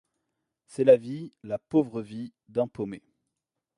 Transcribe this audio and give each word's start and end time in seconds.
C'est 0.65 0.83
la 0.83 0.97
vie, 0.97 1.31
la 1.43 1.59
pauvre 1.59 2.01
vie, 2.01 2.33
d'un 2.49 2.67
paumé. 2.67 3.03